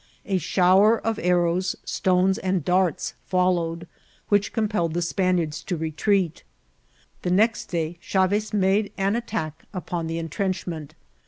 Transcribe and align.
A 0.25 0.39
shower 0.39 0.97
of 0.99 1.19
arrows, 1.19 1.75
stones, 1.85 2.39
and 2.39 2.65
darts 2.65 3.13
followed, 3.27 3.87
which 4.29 4.51
compelled 4.51 4.95
the 4.95 5.01
Span 5.03 5.37
iards 5.37 5.63
to 5.67 5.77
retreat. 5.77 6.43
The 7.21 7.29
next 7.29 7.65
day 7.65 7.99
Chaves 8.01 8.51
made 8.51 8.91
an 8.97 9.15
attack 9.15 9.65
upon 9.75 10.07
the 10.07 10.17
intrenchment. 10.17 10.95